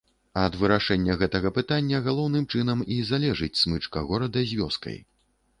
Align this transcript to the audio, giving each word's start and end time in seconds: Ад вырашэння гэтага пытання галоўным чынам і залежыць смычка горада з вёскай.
Ад 0.43 0.53
вырашэння 0.61 1.17
гэтага 1.23 1.51
пытання 1.57 2.01
галоўным 2.09 2.49
чынам 2.55 2.83
і 2.97 2.97
залежыць 3.13 3.53
смычка 3.63 4.07
горада 4.09 4.39
з 4.51 4.63
вёскай. 4.65 4.97